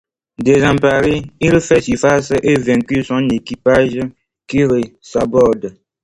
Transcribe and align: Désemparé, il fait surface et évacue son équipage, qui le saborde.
Désemparé, 0.39 1.21
il 1.39 1.59
fait 1.61 1.79
surface 1.81 2.31
et 2.31 2.53
évacue 2.53 3.01
son 3.03 3.29
équipage, 3.29 3.99
qui 4.47 4.57
le 4.57 4.81
saborde. 4.99 5.75